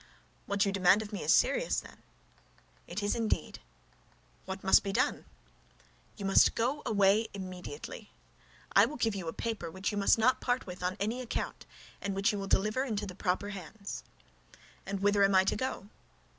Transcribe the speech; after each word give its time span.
"What 0.47 0.65
you 0.65 0.71
demand 0.71 1.03
of 1.03 1.13
me 1.13 1.21
is 1.21 1.31
serious, 1.31 1.79
then?" 1.81 1.97
"It 2.87 3.03
is 3.03 3.13
indeed." 3.13 3.59
"What 4.45 4.63
must 4.63 4.81
be 4.81 4.91
done?" 4.91 5.25
"You 6.17 6.25
must 6.25 6.55
go 6.55 6.81
away 6.87 7.27
immediately. 7.35 8.09
I 8.75 8.87
will 8.87 8.95
give 8.97 9.13
you 9.13 9.27
a 9.27 9.31
paper 9.31 9.69
which 9.69 9.91
you 9.91 9.99
must 9.99 10.17
not 10.17 10.41
part 10.41 10.65
with 10.65 10.81
on 10.81 10.97
any 10.99 11.21
account, 11.21 11.67
and 12.01 12.15
which 12.15 12.31
you 12.31 12.39
will 12.39 12.47
deliver 12.47 12.83
into 12.83 13.05
the 13.05 13.13
proper 13.13 13.49
hands." 13.49 14.03
"And 14.87 15.01
whither 15.01 15.23
am 15.23 15.35
I 15.35 15.43
to 15.43 15.55
go?" 15.55 15.89